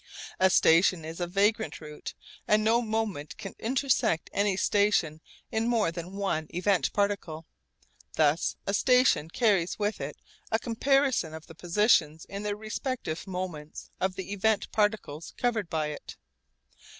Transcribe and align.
A 0.39 0.49
station 0.49 1.05
is 1.05 1.19
a 1.19 1.27
vagrant 1.27 1.79
route 1.79 2.15
and 2.47 2.63
no 2.63 2.81
moment 2.81 3.37
can 3.37 3.53
intersect 3.59 4.31
any 4.33 4.57
station 4.57 5.21
in 5.51 5.67
more 5.67 5.91
than 5.91 6.15
one 6.15 6.47
event 6.55 6.91
particle. 6.91 7.45
Thus 8.13 8.55
a 8.65 8.73
station 8.73 9.29
carries 9.29 9.77
with 9.77 10.01
it 10.01 10.17
a 10.51 10.57
comparison 10.57 11.35
of 11.35 11.45
the 11.45 11.53
positions 11.53 12.25
in 12.25 12.41
their 12.41 12.55
respective 12.55 13.27
moments 13.27 13.91
of 13.99 14.15
the 14.15 14.31
event 14.33 14.71
particles 14.71 15.35
covered 15.37 15.69
by 15.69 15.89
it. 15.89 16.17